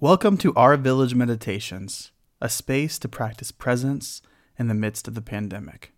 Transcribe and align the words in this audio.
Welcome 0.00 0.36
to 0.38 0.54
Our 0.54 0.76
Village 0.76 1.16
Meditations, 1.16 2.12
a 2.40 2.48
space 2.48 3.00
to 3.00 3.08
practice 3.08 3.50
presence 3.50 4.22
in 4.56 4.68
the 4.68 4.74
midst 4.74 5.08
of 5.08 5.16
the 5.16 5.20
pandemic. 5.20 5.92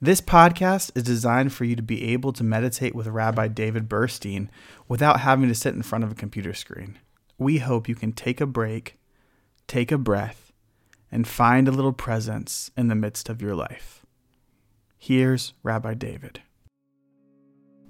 This 0.00 0.20
podcast 0.20 0.90
is 0.96 1.04
designed 1.04 1.52
for 1.52 1.64
you 1.64 1.76
to 1.76 1.84
be 1.84 2.12
able 2.12 2.32
to 2.32 2.42
meditate 2.42 2.96
with 2.96 3.06
Rabbi 3.06 3.46
David 3.46 3.88
Burstein 3.88 4.48
without 4.88 5.20
having 5.20 5.48
to 5.48 5.54
sit 5.54 5.72
in 5.72 5.82
front 5.82 6.02
of 6.02 6.10
a 6.10 6.16
computer 6.16 6.52
screen. 6.52 6.98
We 7.38 7.58
hope 7.58 7.88
you 7.88 7.94
can 7.94 8.10
take 8.10 8.40
a 8.40 8.46
break, 8.46 8.98
take 9.68 9.92
a 9.92 9.98
breath, 9.98 10.52
and 11.12 11.24
find 11.24 11.68
a 11.68 11.72
little 11.72 11.92
presence 11.92 12.72
in 12.76 12.88
the 12.88 12.96
midst 12.96 13.28
of 13.28 13.40
your 13.40 13.54
life. 13.54 14.04
Here's 14.98 15.52
Rabbi 15.62 15.94
David. 15.94 16.42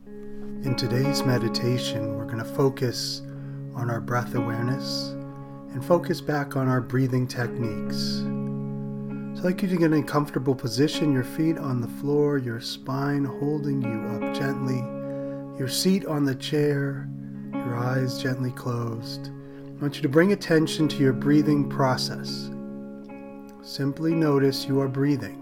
In 0.05 0.75
today's 0.77 1.25
meditation, 1.25 2.19
we're 2.19 2.27
going 2.27 2.37
to 2.37 2.45
focus 2.45 3.23
on 3.75 3.89
our 3.89 4.03
breath 4.03 4.35
awareness 4.35 5.15
and 5.73 5.85
focus 5.85 6.21
back 6.21 6.57
on 6.57 6.69
our 6.69 6.81
breathing 6.81 7.27
techniques. 7.27 8.23
So, 9.35 9.49
like 9.49 9.63
you 9.63 9.69
to 9.69 9.77
get 9.77 9.93
in 9.93 10.03
a 10.03 10.03
comfortable 10.03 10.55
position, 10.55 11.13
your 11.13 11.25
feet 11.25 11.59
on 11.59 11.81
the 11.81 11.89
floor, 11.89 12.39
your 12.39 12.61
spine 12.61 13.25
holding 13.25 13.83
you 13.83 14.27
up 14.27 14.35
gently, 14.35 14.79
your 15.59 15.69
seat 15.69 16.07
on 16.07 16.25
the 16.25 16.35
chair, 16.35 17.09
your 17.53 17.77
eyes 17.77 18.23
gently 18.23 18.51
closed. 18.53 19.29
I 19.29 19.83
want 19.83 19.97
you 19.97 20.03
to 20.03 20.09
bring 20.09 20.33
attention 20.33 20.87
to 20.89 20.97
your 20.97 21.13
breathing 21.13 21.69
process. 21.69 22.51
Simply 23.63 24.15
notice 24.15 24.67
you 24.67 24.81
are 24.81 24.89
breathing. 24.89 25.39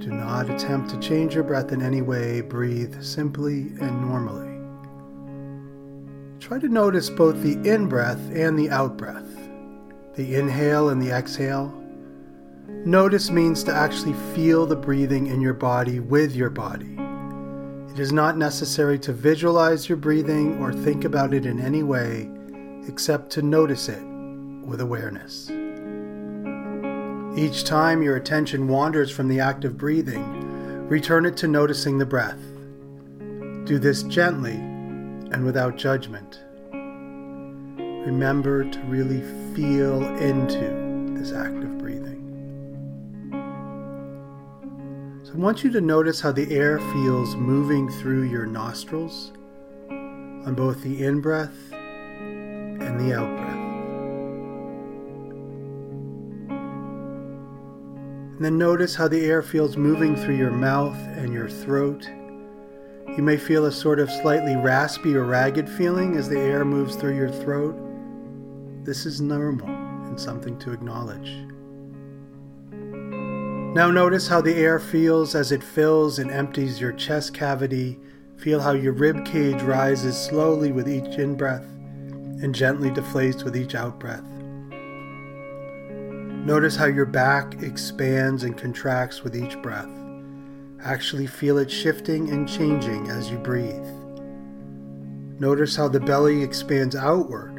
Do 0.00 0.08
not 0.08 0.50
attempt 0.50 0.90
to 0.90 0.98
change 0.98 1.34
your 1.34 1.44
breath 1.44 1.70
in 1.70 1.80
any 1.80 2.02
way. 2.02 2.40
Breathe 2.40 3.00
simply 3.02 3.68
and 3.80 4.00
normally. 4.00 4.51
Try 6.52 6.58
to 6.58 6.68
notice 6.68 7.08
both 7.08 7.40
the 7.42 7.54
in 7.66 7.88
breath 7.88 8.20
and 8.30 8.58
the 8.58 8.68
out 8.68 8.98
breath, 8.98 9.24
the 10.16 10.34
inhale 10.34 10.90
and 10.90 11.00
the 11.00 11.10
exhale. 11.10 11.72
Notice 12.68 13.30
means 13.30 13.64
to 13.64 13.74
actually 13.74 14.12
feel 14.34 14.66
the 14.66 14.76
breathing 14.76 15.28
in 15.28 15.40
your 15.40 15.54
body 15.54 15.98
with 15.98 16.36
your 16.36 16.50
body. 16.50 16.98
It 17.90 17.98
is 17.98 18.12
not 18.12 18.36
necessary 18.36 18.98
to 18.98 19.14
visualize 19.14 19.88
your 19.88 19.96
breathing 19.96 20.62
or 20.62 20.74
think 20.74 21.06
about 21.06 21.32
it 21.32 21.46
in 21.46 21.58
any 21.58 21.82
way 21.82 22.30
except 22.86 23.30
to 23.30 23.40
notice 23.40 23.88
it 23.88 24.02
with 24.62 24.82
awareness. 24.82 25.48
Each 27.34 27.64
time 27.64 28.02
your 28.02 28.16
attention 28.16 28.68
wanders 28.68 29.10
from 29.10 29.28
the 29.28 29.40
act 29.40 29.64
of 29.64 29.78
breathing, 29.78 30.86
return 30.86 31.24
it 31.24 31.38
to 31.38 31.48
noticing 31.48 31.96
the 31.96 32.04
breath. 32.04 32.42
Do 33.64 33.78
this 33.78 34.02
gently 34.02 34.68
and 35.32 35.44
without 35.44 35.76
judgment. 35.76 36.40
Remember 38.06 38.64
to 38.64 38.78
really 38.80 39.22
feel 39.54 40.02
into 40.18 41.16
this 41.18 41.32
act 41.32 41.56
of 41.56 41.78
breathing. 41.78 42.20
So 45.24 45.32
I 45.32 45.36
want 45.36 45.64
you 45.64 45.70
to 45.70 45.80
notice 45.80 46.20
how 46.20 46.32
the 46.32 46.54
air 46.54 46.78
feels 46.78 47.34
moving 47.34 47.88
through 47.88 48.24
your 48.24 48.44
nostrils 48.44 49.32
on 49.88 50.54
both 50.54 50.82
the 50.82 51.02
in 51.02 51.20
breath 51.20 51.72
and 51.72 53.00
the 53.00 53.16
out 53.16 53.36
breath. 53.38 53.52
And 58.36 58.44
then 58.44 58.58
notice 58.58 58.94
how 58.94 59.08
the 59.08 59.24
air 59.24 59.40
feels 59.40 59.76
moving 59.76 60.16
through 60.16 60.36
your 60.36 60.50
mouth 60.50 60.96
and 61.16 61.32
your 61.32 61.48
throat 61.48 62.06
you 63.16 63.22
may 63.22 63.36
feel 63.36 63.66
a 63.66 63.72
sort 63.72 64.00
of 64.00 64.10
slightly 64.10 64.56
raspy 64.56 65.14
or 65.14 65.24
ragged 65.24 65.68
feeling 65.68 66.16
as 66.16 66.28
the 66.28 66.38
air 66.38 66.64
moves 66.64 66.96
through 66.96 67.14
your 67.14 67.28
throat. 67.28 67.76
This 68.84 69.04
is 69.04 69.20
normal 69.20 69.68
and 69.68 70.18
something 70.18 70.58
to 70.60 70.72
acknowledge. 70.72 71.30
Now 73.74 73.90
notice 73.90 74.28
how 74.28 74.40
the 74.40 74.54
air 74.54 74.78
feels 74.78 75.34
as 75.34 75.52
it 75.52 75.62
fills 75.62 76.18
and 76.18 76.30
empties 76.30 76.80
your 76.80 76.92
chest 76.92 77.34
cavity. 77.34 77.98
Feel 78.36 78.60
how 78.60 78.72
your 78.72 78.92
rib 78.92 79.24
cage 79.26 79.62
rises 79.62 80.16
slowly 80.18 80.72
with 80.72 80.88
each 80.88 81.18
in 81.18 81.36
breath 81.36 81.64
and 82.42 82.54
gently 82.54 82.90
deflates 82.90 83.44
with 83.44 83.56
each 83.56 83.74
out 83.74 84.00
breath. 84.00 84.24
Notice 86.44 86.76
how 86.76 86.86
your 86.86 87.06
back 87.06 87.62
expands 87.62 88.42
and 88.42 88.58
contracts 88.58 89.22
with 89.22 89.36
each 89.36 89.60
breath. 89.62 89.88
Actually 90.84 91.28
feel 91.28 91.58
it 91.58 91.70
shifting 91.70 92.30
and 92.30 92.48
changing 92.48 93.08
as 93.08 93.30
you 93.30 93.38
breathe. 93.38 93.86
Notice 95.38 95.76
how 95.76 95.86
the 95.86 96.00
belly 96.00 96.42
expands 96.42 96.96
outward 96.96 97.54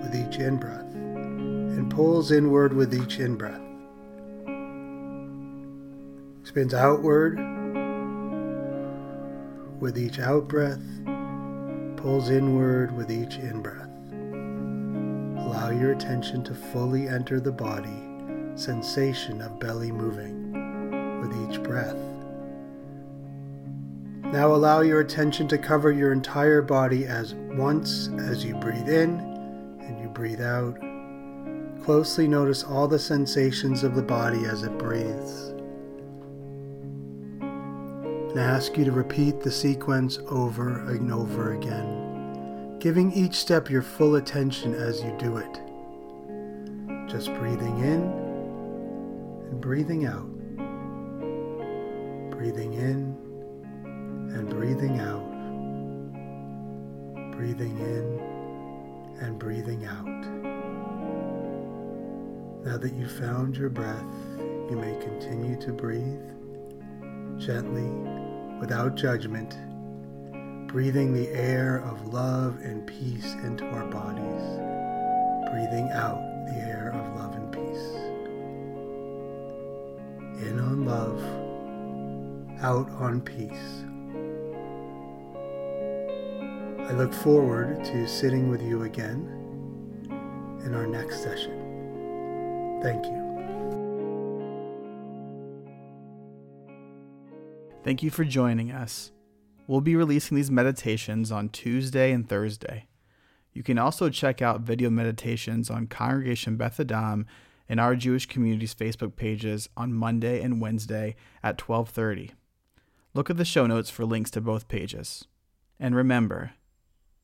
with 0.00 0.14
each 0.14 0.38
in 0.38 0.56
breath 0.56 0.94
and 0.94 1.90
pulls 1.90 2.30
inward 2.30 2.72
with 2.72 2.94
each 2.94 3.18
in 3.18 3.36
breath. 3.36 3.60
Expands 6.42 6.72
outward 6.72 7.38
with 9.80 9.98
each 9.98 10.20
out 10.20 10.46
breath, 10.46 10.82
pulls 11.96 12.30
inward 12.30 12.96
with 12.96 13.10
each 13.10 13.34
in 13.36 13.62
breath. 13.62 13.88
Allow 15.44 15.70
your 15.70 15.90
attention 15.90 16.44
to 16.44 16.54
fully 16.54 17.08
enter 17.08 17.40
the 17.40 17.50
body, 17.50 18.06
sensation 18.54 19.40
of 19.40 19.58
belly 19.58 19.90
moving 19.90 21.20
with 21.20 21.32
each 21.50 21.60
breath. 21.62 21.96
Now 24.32 24.54
allow 24.54 24.80
your 24.82 25.00
attention 25.00 25.48
to 25.48 25.58
cover 25.58 25.90
your 25.90 26.12
entire 26.12 26.62
body 26.62 27.04
as 27.04 27.34
once 27.34 28.08
as 28.20 28.44
you 28.44 28.54
breathe 28.54 28.88
in 28.88 29.18
and 29.80 30.00
you 30.00 30.06
breathe 30.06 30.40
out. 30.40 30.78
Closely 31.82 32.28
notice 32.28 32.62
all 32.62 32.86
the 32.86 33.00
sensations 33.00 33.82
of 33.82 33.96
the 33.96 34.02
body 34.02 34.44
as 34.44 34.62
it 34.62 34.78
breathes. 34.78 35.48
And 37.40 38.38
I 38.38 38.44
ask 38.44 38.78
you 38.78 38.84
to 38.84 38.92
repeat 38.92 39.40
the 39.40 39.50
sequence 39.50 40.20
over 40.28 40.78
and 40.88 41.12
over 41.12 41.54
again, 41.54 42.78
giving 42.78 43.10
each 43.10 43.34
step 43.34 43.68
your 43.68 43.82
full 43.82 44.14
attention 44.14 44.74
as 44.74 45.02
you 45.02 45.12
do 45.18 45.38
it. 45.38 45.60
Just 47.10 47.34
breathing 47.34 47.80
in 47.80 48.02
and 49.50 49.60
breathing 49.60 50.06
out. 50.06 50.30
Breathing 52.30 52.74
in 52.74 53.29
breathing 54.60 55.00
out, 55.00 55.24
breathing 57.32 57.78
in 57.78 58.20
and 59.22 59.38
breathing 59.38 59.86
out. 59.86 60.04
Now 62.66 62.76
that 62.76 62.92
you've 62.92 63.10
found 63.10 63.56
your 63.56 63.70
breath, 63.70 64.04
you 64.68 64.76
may 64.76 64.94
continue 65.00 65.58
to 65.62 65.72
breathe 65.72 66.20
gently, 67.38 67.88
without 68.60 68.96
judgment, 68.96 69.56
breathing 70.68 71.14
the 71.14 71.30
air 71.30 71.78
of 71.86 72.12
love 72.12 72.58
and 72.60 72.86
peace 72.86 73.32
into 73.42 73.64
our 73.64 73.86
bodies, 73.86 74.42
breathing 75.50 75.88
out 75.94 76.20
the 76.48 76.60
air 76.68 76.92
of 76.94 77.16
love 77.16 77.34
and 77.34 77.50
peace. 77.50 77.96
In 80.46 80.60
on 80.60 80.84
love, 80.84 81.18
out 82.62 82.90
on 83.00 83.22
peace. 83.22 83.86
I 86.90 86.92
look 86.94 87.14
forward 87.14 87.84
to 87.84 88.08
sitting 88.08 88.48
with 88.48 88.60
you 88.60 88.82
again 88.82 89.24
in 90.64 90.74
our 90.74 90.88
next 90.88 91.22
session. 91.22 92.80
Thank 92.82 93.06
you. 93.06 93.30
Thank 97.84 98.02
you 98.02 98.10
for 98.10 98.24
joining 98.24 98.72
us. 98.72 99.12
We'll 99.68 99.80
be 99.80 99.94
releasing 99.94 100.36
these 100.36 100.50
meditations 100.50 101.30
on 101.30 101.50
Tuesday 101.50 102.10
and 102.10 102.28
Thursday. 102.28 102.88
You 103.52 103.62
can 103.62 103.78
also 103.78 104.10
check 104.10 104.42
out 104.42 104.62
video 104.62 104.90
meditations 104.90 105.70
on 105.70 105.86
Congregation 105.86 106.56
Beth 106.56 106.80
Adam 106.80 107.24
and 107.68 107.78
our 107.78 107.94
Jewish 107.94 108.26
community's 108.26 108.74
Facebook 108.74 109.14
pages 109.14 109.68
on 109.76 109.94
Monday 109.94 110.42
and 110.42 110.60
Wednesday 110.60 111.14
at 111.40 111.56
12:30. 111.56 112.32
Look 113.14 113.30
at 113.30 113.36
the 113.36 113.44
show 113.44 113.68
notes 113.68 113.90
for 113.90 114.04
links 114.04 114.32
to 114.32 114.40
both 114.40 114.66
pages. 114.66 115.28
And 115.78 115.94
remember, 115.94 116.54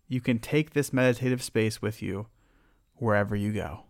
you 0.09 0.21
can 0.21 0.39
take 0.39 0.73
this 0.73 0.93
meditative 0.93 1.43
space 1.43 1.83
with 1.83 2.03
you 2.03 2.27
wherever 2.95 3.35
you 3.35 3.53
go. 3.53 3.86